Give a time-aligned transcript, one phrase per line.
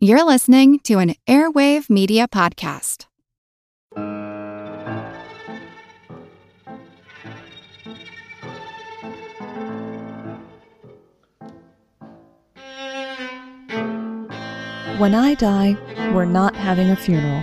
[0.00, 3.06] You're listening to an Airwave Media Podcast.
[15.00, 15.76] When I die,
[16.14, 17.42] we're not having a funeral.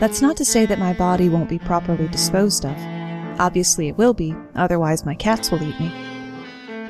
[0.00, 2.76] That's not to say that my body won't be properly disposed of.
[3.38, 6.01] Obviously, it will be, otherwise, my cats will eat me.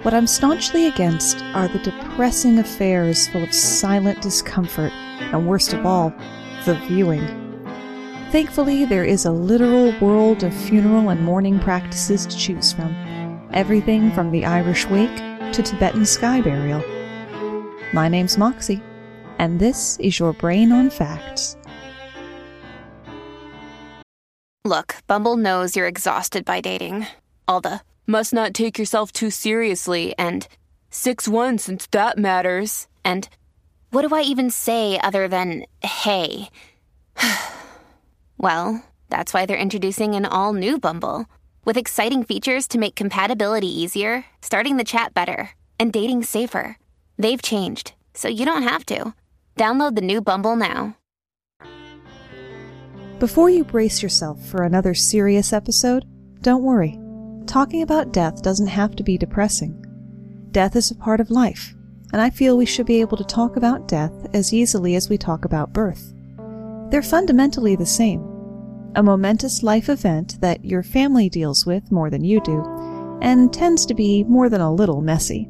[0.02, 5.86] What I'm staunchly against are the depressing affairs full of silent discomfort, and worst of
[5.86, 6.12] all,
[6.64, 7.24] the viewing.
[8.32, 12.92] Thankfully, there is a literal world of funeral and mourning practices to choose from.
[13.52, 15.14] Everything from the Irish wake
[15.52, 16.82] to Tibetan sky burial.
[17.92, 18.82] My name's Moxie,
[19.38, 21.56] and this is your Brain on Facts.
[24.64, 27.06] Look, Bumble knows you're exhausted by dating.
[27.46, 30.46] All the must not take yourself too seriously and
[30.90, 32.88] 6 1 since that matters.
[33.04, 33.28] And
[33.90, 36.48] what do I even say other than hey?
[38.38, 41.26] well, that's why they're introducing an all new Bumble
[41.64, 46.76] with exciting features to make compatibility easier, starting the chat better, and dating safer.
[47.18, 49.14] They've changed, so you don't have to.
[49.56, 50.96] Download the new Bumble now.
[53.20, 56.04] Before you brace yourself for another serious episode,
[56.42, 56.98] don't worry.
[57.46, 59.84] Talking about death doesn't have to be depressing.
[60.52, 61.74] Death is a part of life,
[62.12, 65.18] and I feel we should be able to talk about death as easily as we
[65.18, 66.14] talk about birth.
[66.90, 68.28] They're fundamentally the same
[68.94, 72.62] a momentous life event that your family deals with more than you do,
[73.22, 75.48] and tends to be more than a little messy.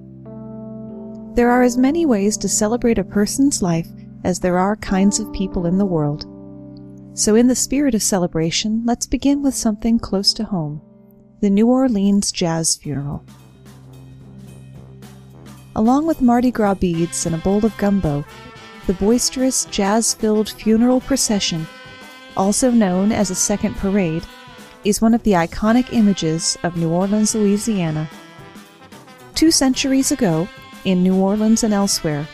[1.35, 3.89] There are as many ways to celebrate a person's life
[4.23, 6.27] as there are kinds of people in the world.
[7.15, 10.81] So, in the spirit of celebration, let's begin with something close to home
[11.43, 13.25] the New Orleans Jazz Funeral.
[15.75, 18.25] Along with Mardi Gras beads and a bowl of gumbo,
[18.87, 21.67] the boisterous, jazz filled funeral procession,
[22.37, 24.23] also known as a second parade,
[24.85, 28.08] is one of the iconic images of New Orleans, Louisiana.
[29.35, 30.47] Two centuries ago,
[30.85, 32.25] in New Orleans and elsewhere,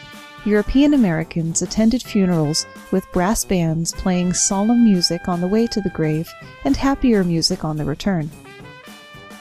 [0.45, 5.89] European Americans attended funerals with brass bands playing solemn music on the way to the
[5.89, 6.31] grave
[6.67, 8.31] and happier music on the return.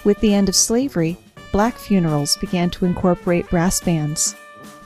[0.08, 1.18] With the end of slavery,
[1.52, 4.36] black funerals began to incorporate brass bands,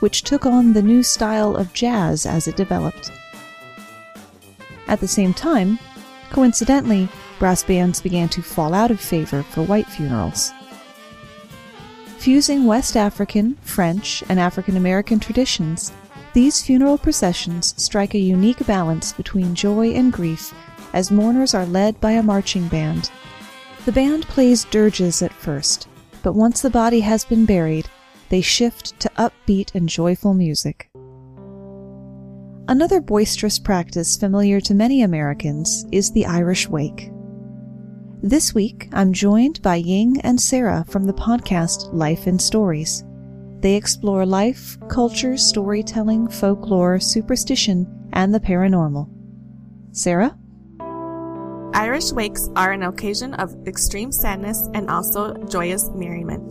[0.00, 3.12] which took on the new style of jazz as it developed.
[4.88, 5.78] At the same time,
[6.30, 10.50] coincidentally, brass bands began to fall out of favor for white funerals.
[12.18, 15.92] Fusing West African, French, and African American traditions,
[16.32, 20.52] these funeral processions strike a unique balance between joy and grief
[20.92, 23.08] as mourners are led by a marching band
[23.84, 25.88] the band plays dirges at first,
[26.22, 27.88] but once the body has been buried,
[28.28, 30.88] they shift to upbeat and joyful music.
[32.68, 37.10] Another boisterous practice familiar to many Americans is the Irish Wake.
[38.22, 43.02] This week, I'm joined by Ying and Sarah from the podcast Life in Stories.
[43.58, 49.08] They explore life, culture, storytelling, folklore, superstition, and the paranormal.
[49.90, 50.38] Sarah?
[51.74, 56.50] Irish wakes are an occasion of extreme sadness and also joyous merriment.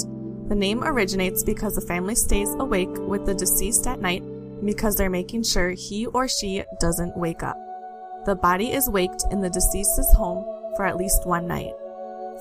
[0.50, 4.24] The name originates because the family stays awake with the deceased at night
[4.66, 7.58] because they're making sure he or she doesn't wake up.
[8.26, 10.44] The body is waked in the deceased's home
[10.76, 11.74] for at least one night.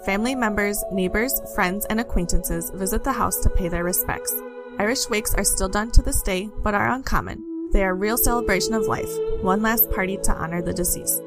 [0.07, 4.35] Family members, neighbors, friends, and acquaintances visit the house to pay their respects.
[4.79, 7.45] Irish wakes are still done to this day, but are uncommon.
[7.73, 9.11] They are a real celebration of life,
[9.43, 11.23] one last party to honor the deceased.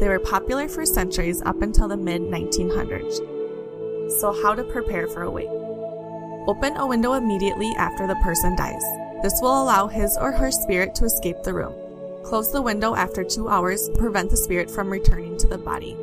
[0.00, 4.20] They were popular for centuries up until the mid 1900s.
[4.20, 5.48] So, how to prepare for a wake?
[6.48, 8.82] Open a window immediately after the person dies.
[9.22, 11.72] This will allow his or her spirit to escape the room.
[12.24, 15.96] Close the window after two hours to prevent the spirit from returning to the body.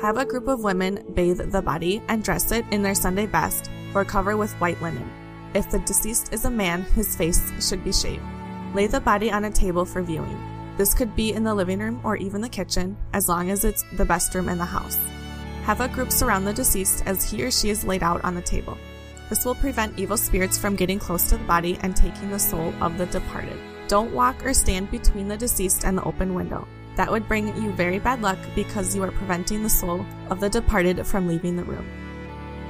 [0.00, 3.70] Have a group of women bathe the body and dress it in their Sunday best
[3.94, 5.10] or cover with white linen.
[5.54, 8.22] If the deceased is a man, his face should be shaved.
[8.74, 10.38] Lay the body on a table for viewing.
[10.80, 13.84] This could be in the living room or even the kitchen, as long as it's
[13.98, 14.96] the best room in the house.
[15.64, 18.40] Have a group surround the deceased as he or she is laid out on the
[18.40, 18.78] table.
[19.28, 22.72] This will prevent evil spirits from getting close to the body and taking the soul
[22.80, 23.58] of the departed.
[23.88, 26.66] Don't walk or stand between the deceased and the open window.
[26.96, 30.48] That would bring you very bad luck because you are preventing the soul of the
[30.48, 31.99] departed from leaving the room.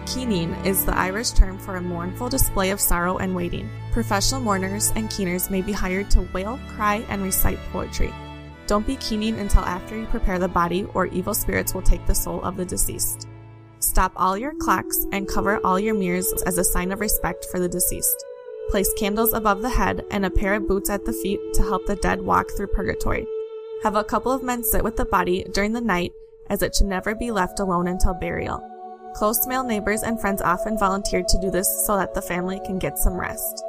[0.06, 3.69] Keening is the Irish term for a mournful display of sorrow and waiting.
[3.93, 8.12] Professional mourners and keeners may be hired to wail, cry, and recite poetry.
[8.67, 12.14] Don't be keening until after you prepare the body, or evil spirits will take the
[12.14, 13.29] soul of the deceased.
[13.81, 17.61] Stop all your clocks and cover all your mirrors as a sign of respect for
[17.61, 18.25] the deceased.
[18.70, 21.87] Place candles above the head and a pair of boots at the feet to help
[21.87, 23.26] the dead walk through purgatory.
[23.82, 26.12] Have a couple of men sit with the body during the night,
[26.49, 28.69] as it should never be left alone until burial.
[29.14, 32.78] Close male neighbors and friends often volunteer to do this so that the family can
[32.78, 33.64] get some rest.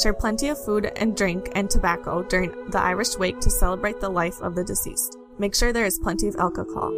[0.00, 4.08] Share plenty of food and drink and tobacco during the Irish wake to celebrate the
[4.08, 5.16] life of the deceased.
[5.38, 6.92] Make sure there is plenty of alcohol.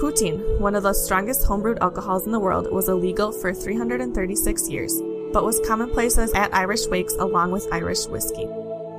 [0.00, 4.94] Poitín, one of the strongest homebrewed alcohols in the world, was illegal for 336 years,
[5.32, 8.46] but was commonplace at Irish wakes along with Irish whiskey.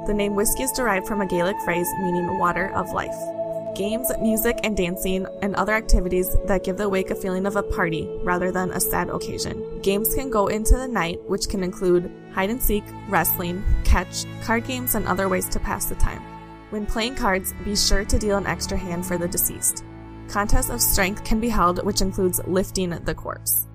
[0.07, 3.36] The name whiskey is derived from a Gaelic phrase meaning water of life.
[3.77, 7.61] Games, music, and dancing, and other activities that give the wake a feeling of a
[7.61, 9.79] party rather than a sad occasion.
[9.83, 14.65] Games can go into the night, which can include hide and seek, wrestling, catch, card
[14.65, 16.23] games, and other ways to pass the time.
[16.71, 19.85] When playing cards, be sure to deal an extra hand for the deceased.
[20.27, 23.67] Contests of strength can be held, which includes lifting the corpse.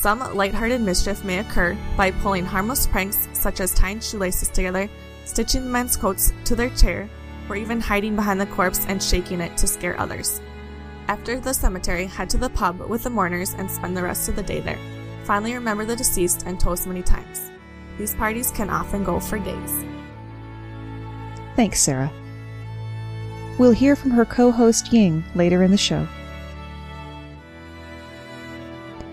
[0.00, 4.88] Some lighthearted mischief may occur by pulling harmless pranks such as tying shoelaces together,
[5.26, 7.10] stitching the men's coats to their chair,
[7.48, 10.40] or even hiding behind the corpse and shaking it to scare others.
[11.08, 14.36] After the cemetery, head to the pub with the mourners and spend the rest of
[14.36, 14.78] the day there.
[15.24, 17.50] Finally, remember the deceased and toast many times.
[17.98, 19.84] These parties can often go for days.
[21.54, 22.10] Thanks, Sarah.
[23.58, 26.06] We'll hear from her co host Ying later in the show.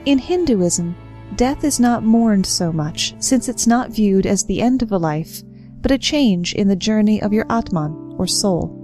[0.05, 0.95] In Hinduism,
[1.35, 4.97] death is not mourned so much since it's not viewed as the end of a
[4.97, 5.43] life,
[5.81, 8.75] but a change in the journey of your Atman, or soul.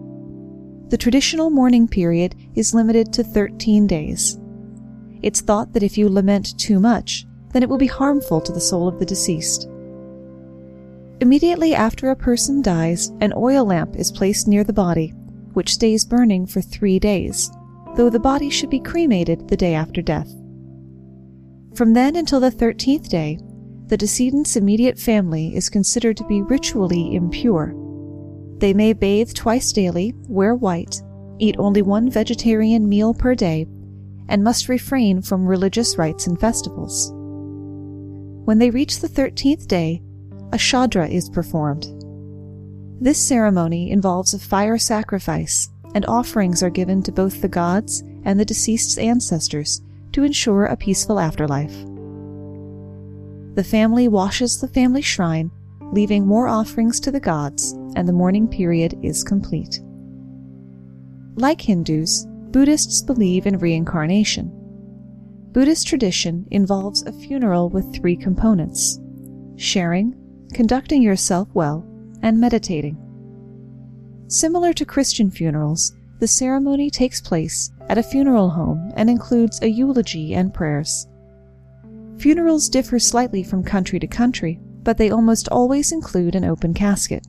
[0.90, 4.40] The traditional mourning period is limited to 13 days.
[5.22, 8.60] It's thought that if you lament too much, then it will be harmful to the
[8.60, 9.68] soul of the deceased.
[11.22, 15.10] Immediately after a person dies, an oil lamp is placed near the body,
[15.54, 17.50] which stays burning for three days,
[17.96, 20.30] though the body should be cremated the day after death.
[21.76, 23.40] From then until the 13th day,
[23.88, 27.74] the decedent's immediate family is considered to be ritually impure.
[28.58, 31.02] They may bathe twice daily, wear white,
[31.40, 33.68] eat only one vegetarian meal per day,
[34.28, 37.12] and must refrain from religious rites and festivals.
[38.46, 40.02] When they reach the 13th day,
[40.54, 41.88] a shraddha is performed.
[43.02, 48.40] This ceremony involves a fire sacrifice, and offerings are given to both the gods and
[48.40, 49.82] the deceased's ancestors
[50.14, 51.76] to ensure a peaceful afterlife.
[53.56, 55.52] The family washes the family shrine,
[55.92, 59.80] leaving more offerings to the gods, and the mourning period is complete.
[61.36, 64.52] Like Hindus, Buddhists believe in reincarnation.
[65.52, 69.00] Buddhist tradition involves a funeral with three components
[69.58, 70.14] sharing,
[70.54, 71.86] conducting yourself well,
[72.22, 72.98] and meditating.
[74.28, 79.70] Similar to Christian funerals, the ceremony takes place at a funeral home and includes a
[79.70, 81.08] eulogy and prayers.
[82.18, 87.26] Funerals differ slightly from country to country, but they almost always include an open casket.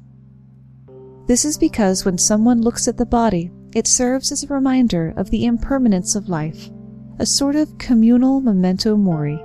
[1.26, 5.28] This is because when someone looks at the body, it serves as a reminder of
[5.30, 6.70] the impermanence of life,
[7.18, 9.42] a sort of communal memento mori.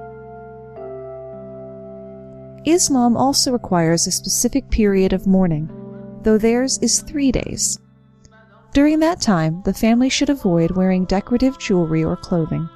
[2.66, 5.70] Islam also requires a specific period of mourning,
[6.22, 7.80] though theirs is three days.
[8.74, 12.70] During that time, the family should avoid wearing decorative jewelry or clothing.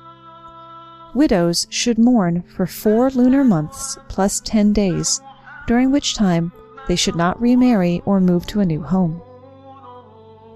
[1.14, 5.22] Widows should mourn for four lunar months plus ten days,
[5.68, 6.52] during which time
[6.88, 9.22] they should not remarry or move to a new home.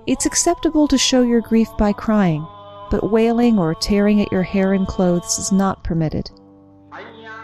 [0.08, 2.46] It's acceptable to show your grief by crying,
[2.90, 6.32] but wailing or tearing at your hair and clothes is not permitted.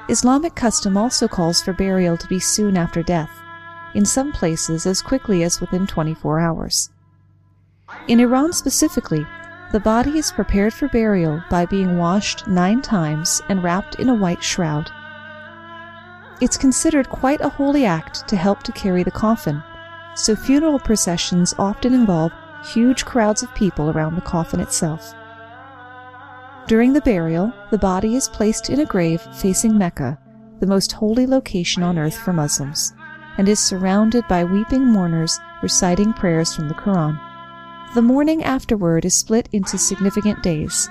[0.09, 3.31] Islamic custom also calls for burial to be soon after death,
[3.95, 6.89] in some places as quickly as within 24 hours.
[8.07, 9.25] In Iran specifically,
[9.71, 14.15] the body is prepared for burial by being washed nine times and wrapped in a
[14.15, 14.91] white shroud.
[16.41, 19.63] It's considered quite a holy act to help to carry the coffin,
[20.15, 22.31] so funeral processions often involve
[22.73, 25.13] huge crowds of people around the coffin itself.
[26.67, 30.17] During the burial, the body is placed in a grave facing Mecca,
[30.59, 32.93] the most holy location on earth for Muslims,
[33.37, 37.19] and is surrounded by weeping mourners reciting prayers from the Quran.
[37.93, 40.89] The mourning afterward is split into significant days.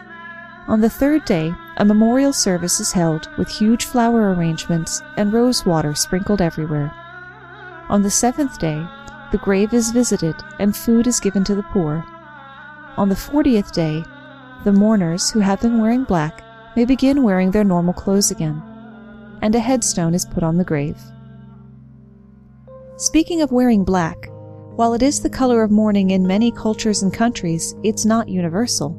[0.69, 5.67] On the third day, a memorial service is held with huge flower arrangements and rose
[5.67, 6.93] water sprinkled everywhere.
[7.89, 8.87] On the seventh day,
[9.33, 12.05] the grave is visited and food is given to the poor.
[12.97, 14.05] On the fortieth day,
[14.65, 16.43] the mourners who have been wearing black
[16.77, 18.63] may begin wearing their normal clothes again,
[19.43, 20.97] and a headstone is put on the grave.
[22.97, 24.29] Speaking of wearing black,
[24.77, 28.97] while it is the color of mourning in many cultures and countries, it's not universal.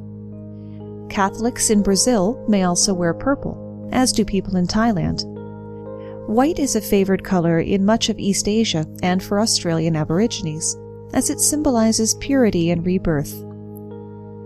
[1.08, 5.24] Catholics in Brazil may also wear purple, as do people in Thailand.
[6.26, 10.76] White is a favored color in much of East Asia and for Australian Aborigines,
[11.12, 13.32] as it symbolizes purity and rebirth.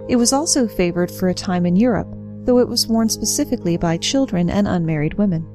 [0.09, 2.09] It was also favored for a time in Europe,
[2.45, 5.47] though it was worn specifically by children and unmarried women.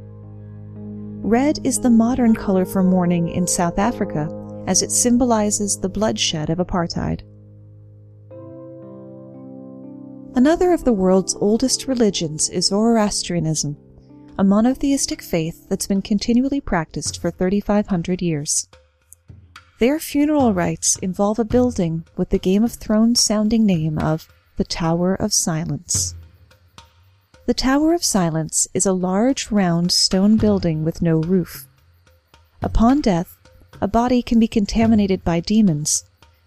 [1.21, 4.29] Red is the modern color for mourning in South Africa,
[4.67, 7.21] as it symbolizes the bloodshed of apartheid.
[10.35, 13.77] Another of the world's oldest religions is Zoroastrianism,
[14.37, 18.67] a monotheistic faith that's been continually practiced for 3,500 years.
[19.79, 24.27] Their funeral rites involve a building with the Game of Thrones sounding name of
[24.57, 26.15] the Tower of Silence.
[27.45, 31.65] The Tower of Silence is a large round stone building with no roof.
[32.61, 33.37] Upon death,
[33.79, 36.03] a body can be contaminated by demons,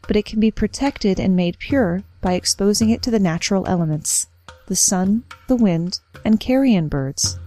[0.07, 4.27] but it can be protected and made pure by exposing it to the natural elements
[4.67, 7.39] the sun, the wind, and carrion birds.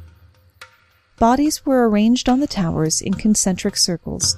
[1.20, 4.38] Bodies were arranged on the towers in concentric circles,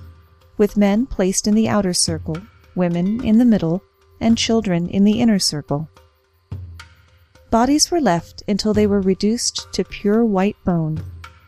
[0.58, 2.38] with men placed in the outer circle,
[2.76, 3.82] women in the middle,
[4.20, 5.88] and children in the inner circle.
[7.50, 11.04] Bodies were left until they were reduced to pure white bone,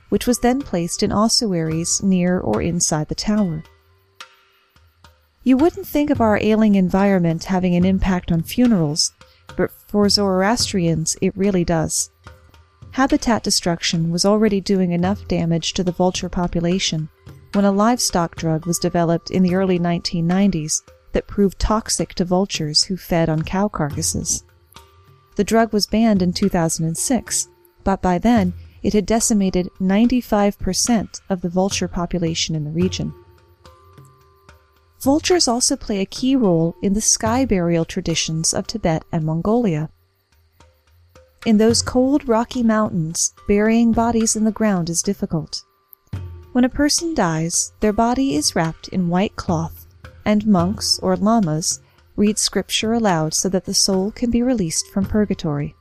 [0.10, 3.64] which was then placed in ossuaries near or inside the tower.
[5.46, 9.14] You wouldn't think of our ailing environment having an impact on funerals,
[9.56, 12.12] but for Zoroastrians it really does
[12.96, 17.10] habitat destruction was already doing enough damage to the vulture population
[17.52, 22.84] when a livestock drug was developed in the early 1990s that proved toxic to vultures
[22.86, 24.46] who fed on cow carcasses.
[25.36, 27.50] The drug was banned in 2006,
[27.84, 33.14] but by then it had decimated 95% of the vulture population in the region.
[35.06, 39.92] Vultures also play a key role in the sky burial traditions of Tibet and Mongolia.
[41.46, 45.64] In those cold, rocky mountains, burying bodies in the ground is difficult.
[46.54, 49.86] When a person dies, their body is wrapped in white cloth,
[50.26, 51.82] and monks or lamas
[52.16, 55.76] read scripture aloud so that the soul can be released from purgatory.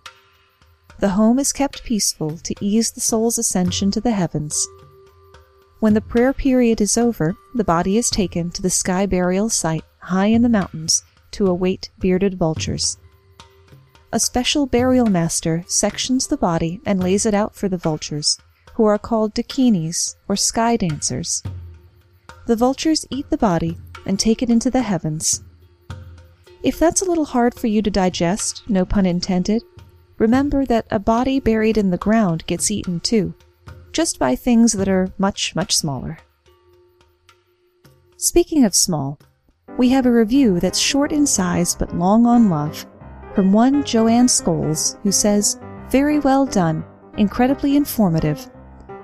[0.99, 4.55] The home is kept peaceful to ease the soul's ascension to the heavens.
[5.85, 9.85] When the prayer period is over, the body is taken to the sky burial site
[9.99, 12.97] high in the mountains to await bearded vultures
[14.11, 18.39] a special burial master sections the body and lays it out for the vultures,
[18.73, 21.43] who are called dakinis, or sky dancers.
[22.47, 23.77] The vultures eat the body
[24.07, 25.43] and take it into the heavens.
[26.63, 29.63] If that's a little hard for you to digest, no pun intended,
[30.17, 33.35] remember that a body buried in the ground gets eaten too,
[33.95, 36.19] just by things that are much, much smaller.
[38.17, 39.19] Speaking of small,
[39.79, 42.87] we have a review that's short in size but long on love
[43.35, 45.61] from one Joanne Scholes who says,
[45.91, 46.85] Very well done,
[47.19, 48.51] incredibly informative.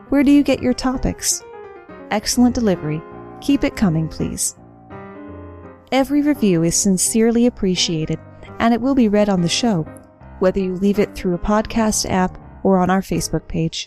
[0.09, 1.43] Where do you get your topics?
[2.11, 3.01] Excellent delivery.
[3.41, 4.57] Keep it coming, please.
[5.93, 8.19] Every review is sincerely appreciated,
[8.59, 9.83] and it will be read on the show,
[10.41, 13.87] whether you leave it through a podcast app or on our Facebook page.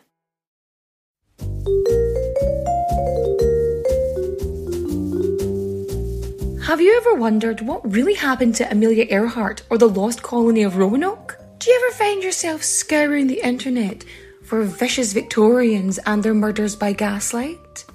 [6.65, 10.77] Have you ever wondered what really happened to Amelia Earhart or the lost colony of
[10.77, 11.37] Roanoke?
[11.59, 14.05] Do you ever find yourself scouring the internet
[14.43, 17.85] for vicious Victorians and their murders by gaslight?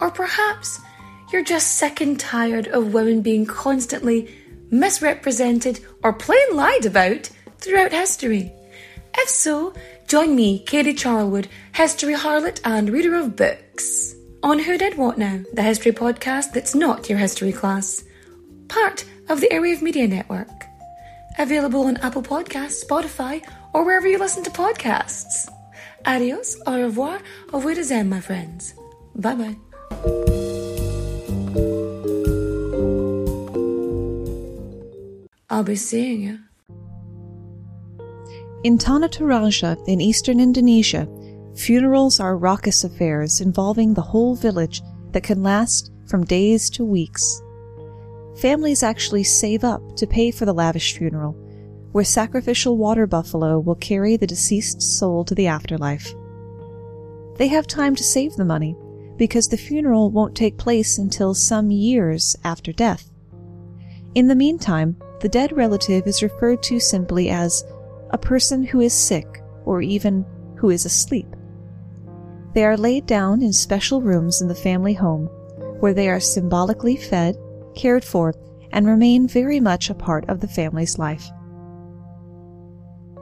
[0.00, 0.80] Or perhaps
[1.32, 4.34] you're just sick and tired of women being constantly
[4.70, 8.52] misrepresented or plain lied about throughout history?
[9.18, 9.74] If so,
[10.10, 15.38] join me, Katie Charlwood, history harlot and reader of books, on Who Did What Now,
[15.52, 18.02] the history podcast that's not your history class.
[18.66, 20.48] Part of the Airwave Media Network.
[21.38, 23.40] Available on Apple Podcasts, Spotify,
[23.72, 25.48] or wherever you listen to podcasts.
[26.04, 27.20] Adios, au revoir,
[27.52, 28.74] au revoir, my friends.
[29.14, 29.56] Bye bye.
[35.48, 36.40] I'll be seeing you.
[38.62, 41.08] In Tanah Toraja, in eastern Indonesia,
[41.56, 47.40] funerals are raucous affairs involving the whole village that can last from days to weeks.
[48.36, 51.32] Families actually save up to pay for the lavish funeral,
[51.92, 56.12] where sacrificial water buffalo will carry the deceased soul to the afterlife.
[57.38, 58.76] They have time to save the money
[59.16, 63.10] because the funeral won't take place until some years after death.
[64.14, 67.64] In the meantime, the dead relative is referred to simply as
[68.10, 70.24] a person who is sick or even
[70.56, 71.26] who is asleep.
[72.54, 75.28] They are laid down in special rooms in the family home
[75.80, 77.36] where they are symbolically fed,
[77.74, 78.34] cared for,
[78.72, 81.30] and remain very much a part of the family's life.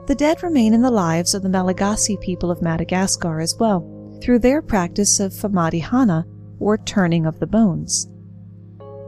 [0.07, 4.39] The dead remain in the lives of the Malagasy people of Madagascar as well, through
[4.39, 6.25] their practice of famadihana,
[6.59, 8.07] or turning of the bones.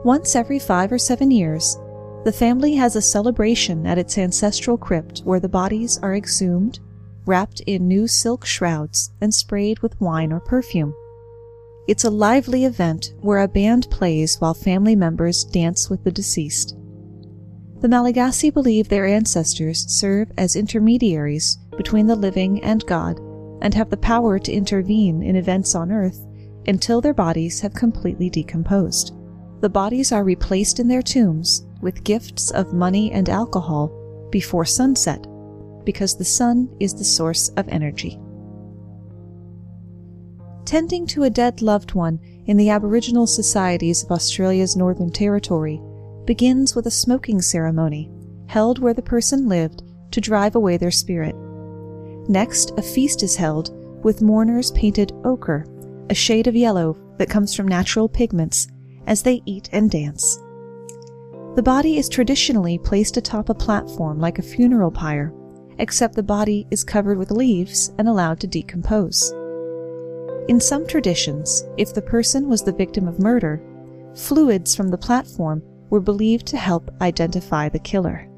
[0.05, 1.77] Once every five or seven years,
[2.23, 6.79] the family has a celebration at its ancestral crypt where the bodies are exhumed,
[7.25, 10.93] wrapped in new silk shrouds, and sprayed with wine or perfume.
[11.87, 16.75] It's a lively event where a band plays while family members dance with the deceased.
[17.79, 23.19] The Malagasy believe their ancestors serve as intermediaries between the living and God
[23.63, 26.23] and have the power to intervene in events on earth
[26.67, 29.15] until their bodies have completely decomposed.
[29.61, 33.91] The bodies are replaced in their tombs with gifts of money and alcohol
[34.31, 35.25] before sunset,
[35.83, 38.19] because the sun is the source of energy.
[40.65, 45.81] Tending to a dead loved one in the Aboriginal societies of Australia's Northern Territory
[46.25, 48.09] begins with a smoking ceremony
[48.47, 51.35] held where the person lived to drive away their spirit.
[52.29, 53.73] Next, a feast is held
[54.03, 55.65] with mourners painted ochre,
[56.09, 58.67] a shade of yellow that comes from natural pigments,
[59.07, 60.38] as they eat and dance.
[61.53, 65.33] The body is traditionally placed atop a platform like a funeral pyre,
[65.79, 69.33] except the body is covered with leaves and allowed to decompose.
[70.48, 73.61] In some traditions, if the person was the victim of murder,
[74.16, 78.29] fluids from the platform were believed to help identify the killer.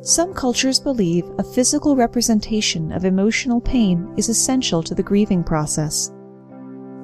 [0.00, 6.10] Some cultures believe a physical representation of emotional pain is essential to the grieving process.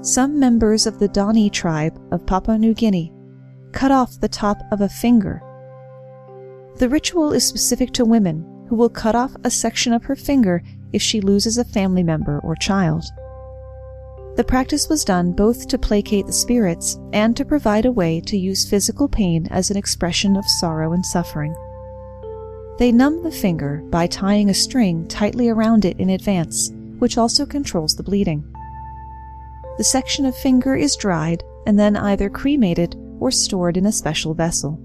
[0.01, 3.13] Some members of the Dani tribe of Papua New Guinea
[3.73, 5.43] cut off the top of a finger.
[6.77, 10.63] The ritual is specific to women who will cut off a section of her finger
[10.93, 13.05] if she loses a family member or child.
[14.37, 18.37] The practice was done both to placate the spirits and to provide a way to
[18.37, 21.55] use physical pain as an expression of sorrow and suffering.
[22.79, 27.47] They numb the finger by tying a string tightly around it in advance, which also
[27.47, 28.45] controls the bleeding.
[29.79, 32.95] The section of finger is dried and then either cremated
[33.27, 34.81] or stored in a special vessel.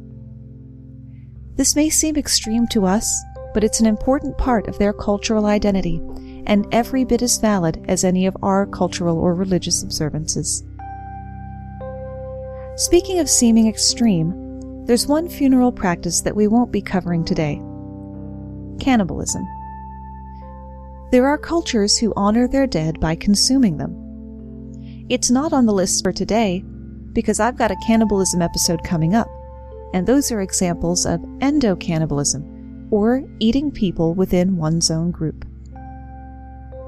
[1.57, 3.07] This may seem extreme to us,
[3.53, 6.01] but it's an important part of their cultural identity
[6.47, 10.63] and every bit as valid as any of our cultural or religious observances.
[12.77, 14.33] Speaking of seeming extreme,
[14.87, 17.61] there's one funeral practice that we won't be covering today
[18.79, 19.45] cannibalism.
[21.11, 25.05] There are cultures who honor their dead by consuming them.
[25.09, 26.63] It's not on the list for today,
[27.13, 29.27] because I've got a cannibalism episode coming up,
[29.93, 35.45] and those are examples of endocannibalism, or eating people within one's own group.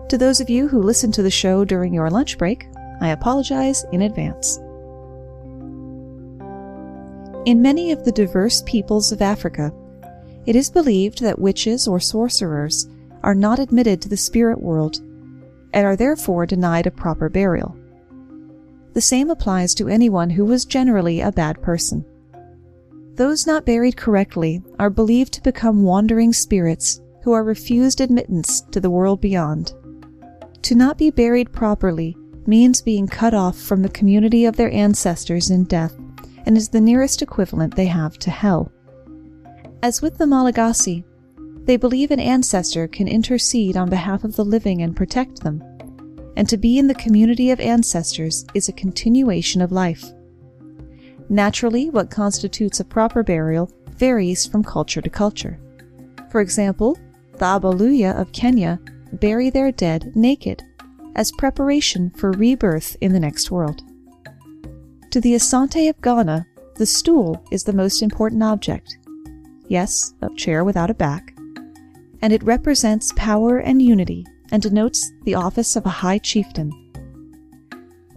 [0.09, 2.67] To those of you who listen to the show during your lunch break,
[3.01, 4.57] I apologize in advance.
[7.45, 9.73] In many of the diverse peoples of Africa,
[10.45, 12.87] it is believed that witches or sorcerers
[13.23, 14.97] are not admitted to the spirit world
[15.73, 17.75] and are therefore denied a proper burial.
[18.93, 22.05] The same applies to anyone who was generally a bad person.
[23.15, 28.79] Those not buried correctly are believed to become wandering spirits who are refused admittance to
[28.79, 29.73] the world beyond.
[30.63, 35.49] To not be buried properly means being cut off from the community of their ancestors
[35.49, 35.95] in death
[36.45, 38.71] and is the nearest equivalent they have to hell.
[39.81, 41.03] As with the Malagasy,
[41.63, 45.63] they believe an ancestor can intercede on behalf of the living and protect them
[46.35, 50.03] and to be in the community of ancestors is a continuation of life.
[51.29, 55.59] Naturally, what constitutes a proper burial varies from culture to culture.
[56.31, 56.97] For example,
[57.33, 58.79] the Abaluya of Kenya
[59.13, 60.63] bury their dead naked
[61.15, 63.81] as preparation for rebirth in the next world.
[65.11, 68.97] To the Asante of Ghana, the stool is the most important object.
[69.67, 71.33] Yes, a chair without a back.
[72.23, 76.71] and it represents power and unity and denotes the office of a high chieftain.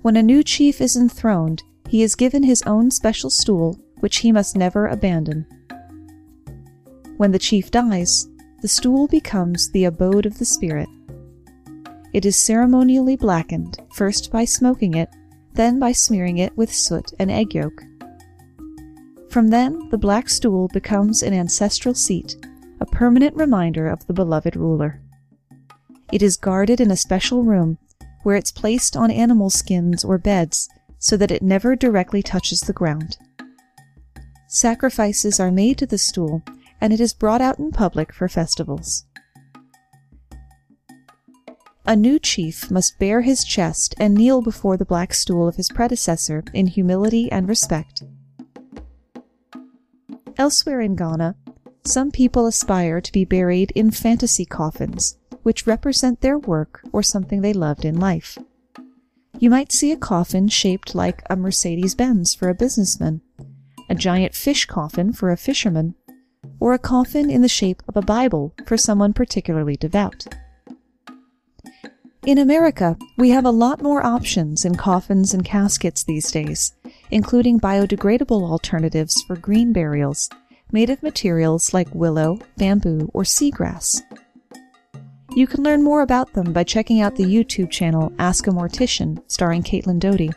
[0.03, 4.31] When a new chief is enthroned, he is given his own special stool, which he
[4.31, 5.46] must never abandon.
[7.16, 8.29] When the chief dies,
[8.61, 10.88] the stool becomes the abode of the spirit.
[12.12, 15.09] It is ceremonially blackened, first by smoking it,
[15.55, 17.83] then by smearing it with soot and egg yolk.
[19.31, 22.37] From then, the black stool becomes an ancestral seat,
[22.81, 25.01] a permanent reminder of the beloved ruler.
[26.12, 27.79] It is guarded in a special room
[28.23, 32.73] where it's placed on animal skins or beds so that it never directly touches the
[32.73, 33.16] ground.
[34.49, 36.42] Sacrifices are made to the stool
[36.81, 39.05] and it is brought out in public for festivals.
[41.85, 45.69] A new chief must bare his chest and kneel before the black stool of his
[45.69, 48.03] predecessor in humility and respect.
[50.37, 51.37] Elsewhere in Ghana,
[51.85, 57.40] some people aspire to be buried in fantasy coffins, which represent their work or something
[57.40, 58.37] they loved in life.
[59.38, 63.20] You might see a coffin shaped like a Mercedes Benz for a businessman,
[63.88, 65.94] a giant fish coffin for a fisherman,
[66.59, 70.26] or a coffin in the shape of a Bible for someone particularly devout.
[72.26, 76.72] In America, we have a lot more options in coffins and caskets these days,
[77.12, 80.28] including biodegradable alternatives for green burials
[80.72, 84.02] made of materials like willow, bamboo, or seagrass.
[85.37, 89.22] You can learn more about them by checking out the YouTube channel Ask a Mortician,
[89.27, 90.31] starring Caitlin Doughty,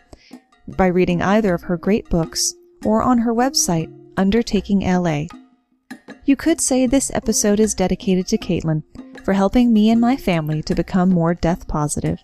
[0.67, 5.27] by reading either of her great books, or on her website, Undertaking LA.
[6.25, 8.83] You could say this episode is dedicated to Caitlin
[9.23, 12.19] for helping me and my family to become more death positive.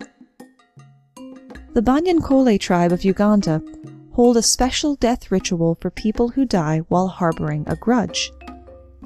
[1.15, 3.63] The Banyankole tribe of Uganda
[4.11, 8.33] hold a special death ritual for people who die while harboring a grudge.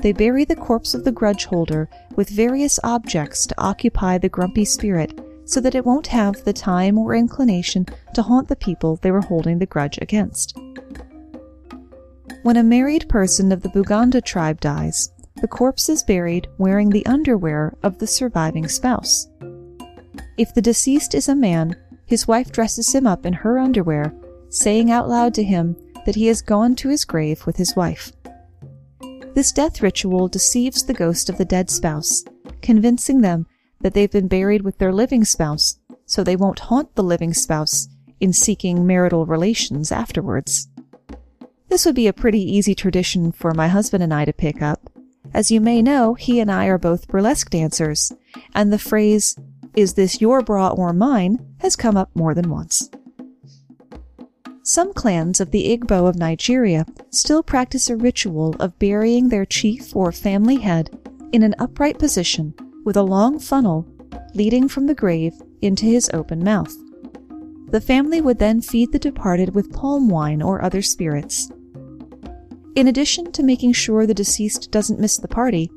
[0.01, 4.65] They bury the corpse of the grudge holder with various objects to occupy the grumpy
[4.65, 9.11] spirit so that it won't have the time or inclination to haunt the people they
[9.11, 10.57] were holding the grudge against.
[12.43, 17.05] When a married person of the Buganda tribe dies, the corpse is buried wearing the
[17.05, 19.27] underwear of the surviving spouse.
[20.37, 24.13] If the deceased is a man, his wife dresses him up in her underwear
[24.49, 28.11] saying out loud to him that he has gone to his grave with his wife.
[29.33, 32.23] This death ritual deceives the ghost of the dead spouse,
[32.61, 33.45] convincing them
[33.81, 37.87] that they've been buried with their living spouse, so they won't haunt the living spouse
[38.19, 40.67] in seeking marital relations afterwards.
[41.69, 44.89] This would be a pretty easy tradition for my husband and I to pick up.
[45.33, 48.11] As you may know, he and I are both burlesque dancers,
[48.55, 49.37] and the phrase,
[49.75, 52.89] is this your bra or mine, has come up more than once.
[54.69, 59.95] Some clans of the Igbo of Nigeria still practice a ritual of burying their chief
[59.95, 60.95] or family head
[61.31, 62.53] in an upright position
[62.85, 63.87] with a long funnel
[64.35, 66.71] leading from the grave into his open mouth.
[67.71, 71.49] The family would then feed the departed with palm wine or other spirits.
[72.75, 75.71] In addition to making sure the deceased doesn't miss the party,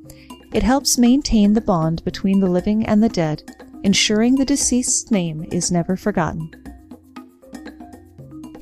[0.52, 3.42] it helps maintain the bond between the living and the dead,
[3.84, 6.61] ensuring the deceased's name is never forgotten.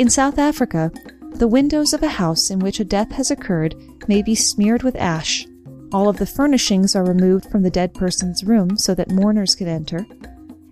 [0.01, 0.91] In South Africa,
[1.35, 3.75] the windows of a house in which a death has occurred
[4.09, 5.47] may be smeared with ash.
[5.93, 9.69] All of the furnishings are removed from the dead person's room so that mourners can
[9.69, 10.07] enter,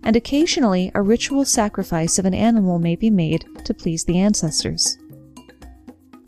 [0.02, 4.96] and occasionally a ritual sacrifice of an animal may be made to please the ancestors.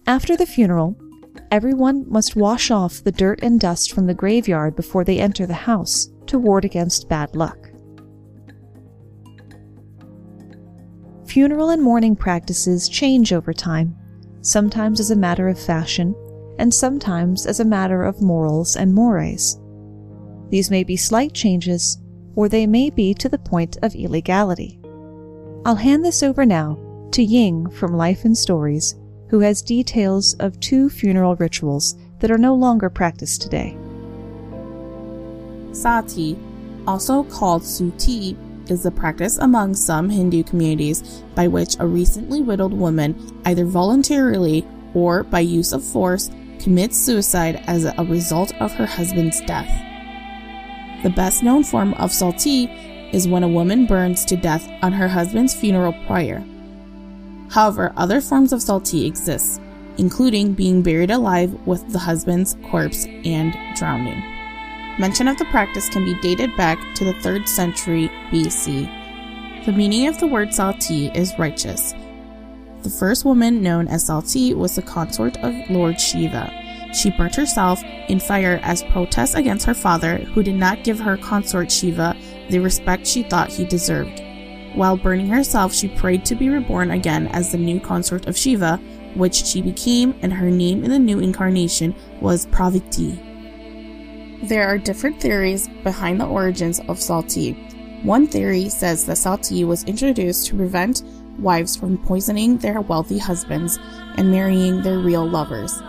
[0.06, 0.94] After the funeral,
[1.50, 5.54] everyone must wash off the dirt and dust from the graveyard before they enter the
[5.54, 7.69] house to ward against bad luck.
[11.30, 13.96] Funeral and mourning practices change over time,
[14.40, 16.12] sometimes as a matter of fashion,
[16.58, 19.56] and sometimes as a matter of morals and mores.
[20.48, 22.02] These may be slight changes,
[22.34, 24.80] or they may be to the point of illegality.
[25.64, 26.76] I'll hand this over now
[27.12, 28.96] to Ying from Life and Stories,
[29.28, 33.78] who has details of two funeral rituals that are no longer practiced today.
[35.70, 36.36] Sati,
[36.88, 38.36] also called Suttee,
[38.70, 44.66] is the practice among some Hindu communities by which a recently widowed woman, either voluntarily
[44.94, 49.70] or by use of force, commits suicide as a result of her husband's death.
[51.02, 52.66] The best known form of sati
[53.12, 56.44] is when a woman burns to death on her husband's funeral pyre.
[57.50, 59.60] However, other forms of sati exist,
[59.98, 64.22] including being buried alive with the husband's corpse and drowning.
[65.00, 69.64] Mention of the practice can be dated back to the 3rd century BC.
[69.64, 71.94] The meaning of the word Sati is righteous.
[72.82, 76.52] The first woman known as Sati was the consort of Lord Shiva.
[76.92, 81.16] she burnt herself in fire as protest against her father, who did not give her
[81.16, 82.14] consort Shiva
[82.50, 84.20] the respect she thought he deserved.
[84.74, 88.76] While burning herself, she prayed to be reborn again as the new consort of Shiva,
[89.14, 93.29] which she became, and her name in the new incarnation was Parvati.
[94.42, 97.52] There are different theories behind the origins of Sati.
[98.02, 101.02] One theory says that Sati was introduced to prevent
[101.38, 103.78] wives from poisoning their wealthy husbands
[104.16, 105.82] and marrying their real lovers.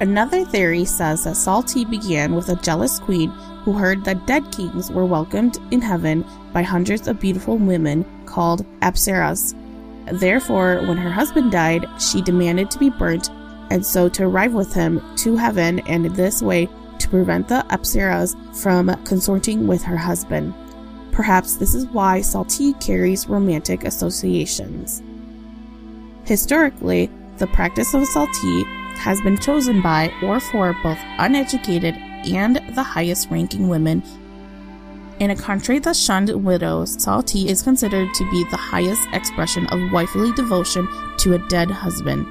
[0.00, 3.30] Another theory says that Sati began with a jealous queen
[3.62, 8.66] who heard that dead kings were welcomed in heaven by hundreds of beautiful women called
[8.80, 9.54] Apsaras.
[10.10, 13.30] Therefore, when her husband died, she demanded to be burnt
[13.70, 16.68] and so to arrive with him to heaven and this way
[17.12, 20.54] prevent the Apsaras from consorting with her husband.
[21.12, 25.02] Perhaps this is why Sati carries romantic associations.
[26.24, 28.64] Historically, the practice of Sati
[28.96, 31.94] has been chosen by or for both uneducated
[32.32, 34.02] and the highest ranking women.
[35.18, 39.92] In a country that shunned widows, Sati is considered to be the highest expression of
[39.92, 42.26] wifely devotion to a dead husband.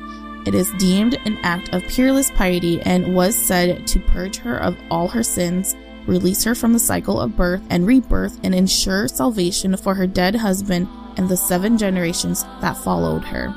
[0.46, 4.78] It is deemed an act of peerless piety and was said to purge her of
[4.90, 5.76] all her sins
[6.06, 10.36] release her from the cycle of birth and rebirth, and ensure salvation for her dead
[10.36, 13.54] husband and the seven generations that followed her.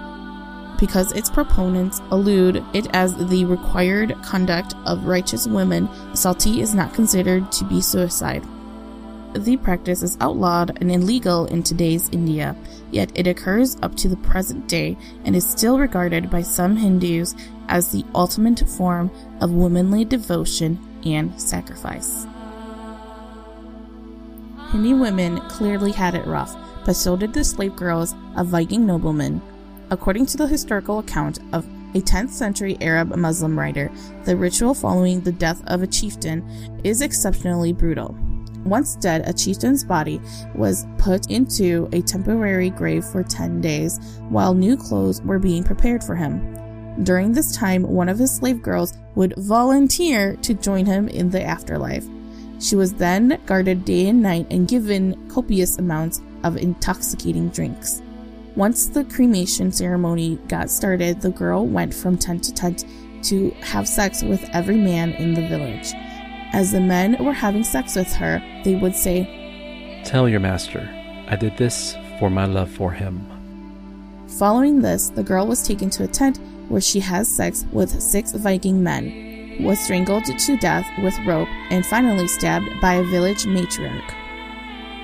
[0.78, 6.92] Because its proponents allude it as the required conduct of righteous women, Sati is not
[6.92, 8.44] considered to be suicide.
[9.34, 12.54] The practice is outlawed and illegal in today's India,
[12.92, 17.34] yet it occurs up to the present day and is still regarded by some Hindus
[17.68, 22.28] as the ultimate form of womanly devotion and sacrifice.
[24.70, 29.42] Hindi women clearly had it rough, but so did the slave girls of Viking noblemen.
[29.90, 33.90] According to the historical account of a 10th century Arab Muslim writer,
[34.26, 38.16] the ritual following the death of a chieftain is exceptionally brutal.
[38.64, 40.20] Once dead, a chieftain's body
[40.54, 43.98] was put into a temporary grave for 10 days
[44.28, 46.54] while new clothes were being prepared for him.
[47.02, 51.42] During this time, one of his slave girls would volunteer to join him in the
[51.42, 52.06] afterlife.
[52.60, 58.00] She was then guarded day and night and given copious amounts of intoxicating drinks.
[58.56, 62.84] Once the cremation ceremony got started, the girl went from tent to tent
[63.24, 65.92] to have sex with every man in the village.
[66.54, 69.26] As the men were having sex with her, they would say,
[70.04, 70.88] Tell your master,
[71.26, 73.26] I did this for my love for him.
[74.38, 76.38] Following this, the girl was taken to a tent
[76.68, 81.84] where she has sex with six Viking men was strangled to death with rope, and
[81.84, 84.14] finally stabbed by a village matriarch.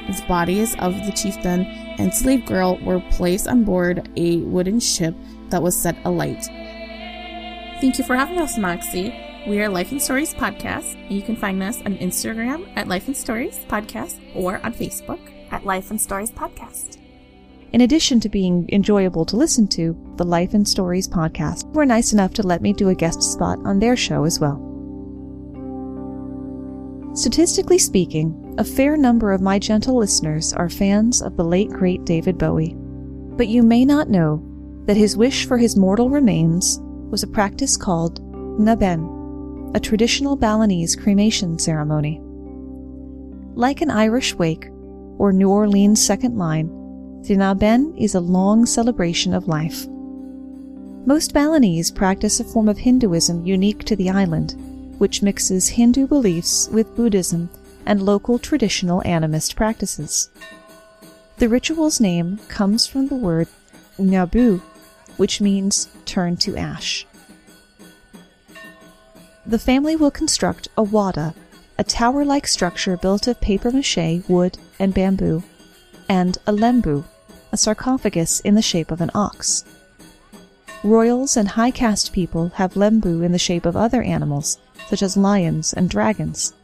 [0.06, 1.66] The bodies of the chieftain
[1.98, 5.16] and slave girl were placed on board a wooden ship
[5.48, 6.44] that was set alight.
[7.80, 9.29] Thank you for having us, Moxie.
[9.46, 10.94] We are Life and Stories Podcast.
[10.94, 15.18] and You can find us on Instagram at Life and Stories Podcast or on Facebook
[15.50, 16.98] at Life and Stories Podcast.
[17.72, 22.12] In addition to being enjoyable to listen to, the Life and Stories podcast were nice
[22.12, 24.58] enough to let me do a guest spot on their show as well.
[27.14, 32.04] Statistically speaking, a fair number of my gentle listeners are fans of the late great
[32.04, 32.74] David Bowie.
[32.76, 34.44] But you may not know
[34.84, 36.78] that his wish for his mortal remains
[37.10, 38.20] was a practice called
[38.60, 39.19] Ngaben,
[39.72, 42.20] a traditional Balinese cremation ceremony.
[43.54, 44.68] Like an Irish wake
[45.18, 46.66] or New Orleans second line,
[47.22, 49.86] the Ngaben is a long celebration of life.
[51.06, 54.56] Most Balinese practice a form of Hinduism unique to the island,
[54.98, 57.48] which mixes Hindu beliefs with Buddhism
[57.86, 60.30] and local traditional animist practices.
[61.38, 63.48] The ritual's name comes from the word
[63.98, 64.60] Ngabu,
[65.16, 67.06] which means turn to ash.
[69.50, 71.34] The family will construct a wada,
[71.76, 75.42] a tower like structure built of paper mache, wood, and bamboo,
[76.08, 77.02] and a lembu,
[77.50, 79.64] a sarcophagus in the shape of an ox.
[80.84, 84.56] Royals and high caste people have lembu in the shape of other animals,
[84.88, 86.54] such as lions and dragons.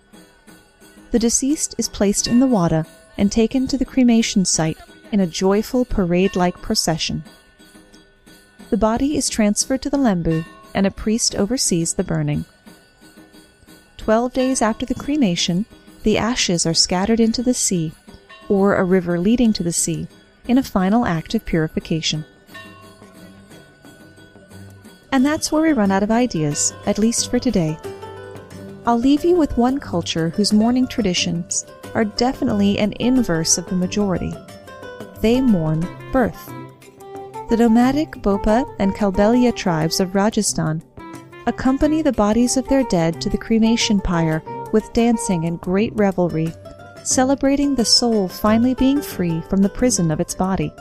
[1.11, 2.87] The deceased is placed in the wada
[3.18, 4.79] and taken to the cremation site
[5.11, 7.25] in a joyful parade like procession.
[8.70, 12.44] The body is transferred to the lembu and a priest oversees the burning.
[14.07, 15.66] Twelve days after the cremation,
[16.05, 17.92] the ashes are scattered into the sea
[18.49, 20.07] or a river leading to the sea,
[20.47, 22.25] in a final act of purification.
[25.11, 27.77] And that's where we run out of ideas, at least for today.
[28.87, 33.75] I'll leave you with one culture whose mourning traditions are definitely an inverse of the
[33.75, 34.33] majority.
[35.21, 35.81] They mourn
[36.12, 36.47] birth.
[37.49, 40.85] The nomadic Bopa and Kalbelia tribes of Rajasthan
[41.47, 46.53] accompany the bodies of their dead to the cremation pyre with dancing and great revelry,
[47.05, 50.73] celebrating the soul finally being free from the prison of its body.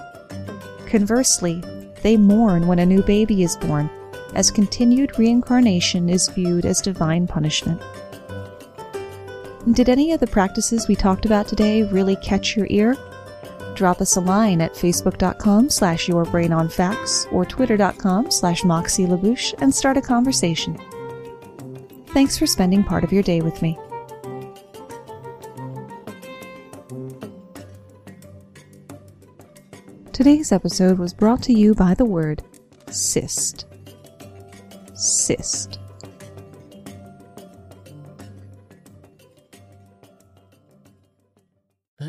[0.87, 1.61] Conversely,
[2.01, 3.89] they mourn when a new baby is born,
[4.33, 7.81] as continued reincarnation is viewed as divine punishment.
[9.71, 12.95] Did any of the practices we talked about today really catch your ear?
[13.75, 20.01] Drop us a line at facebook.com slash yourbrainonfacts or twitter.com slash moxielabouche and start a
[20.01, 20.79] conversation.
[22.07, 23.77] Thanks for spending part of your day with me.
[30.13, 32.41] Today's episode was brought to you by the word
[32.89, 33.65] cyst.
[34.93, 35.77] Cyst.